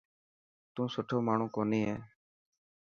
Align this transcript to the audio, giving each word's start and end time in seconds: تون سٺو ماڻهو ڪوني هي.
تون 0.73 0.87
سٺو 0.93 1.17
ماڻهو 1.27 1.47
ڪوني 1.55 1.81
هي. 1.87 1.95